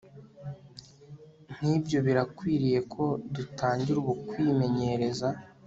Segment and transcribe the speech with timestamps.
[1.55, 3.03] nkibyo birakwiriye ko
[3.35, 5.27] dutangira ubu kwimenyereza